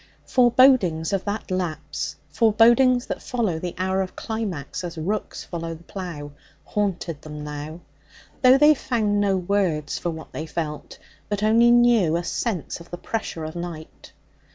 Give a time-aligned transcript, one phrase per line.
[0.25, 5.83] Forebodings of that lapse forebodings that follow the hour of climax as rooks follow the
[5.83, 6.31] plough
[6.65, 7.81] haunted them now,
[8.41, 10.97] though they found no words for what they felt,
[11.29, 14.11] but only knew a sense of the pressure of night.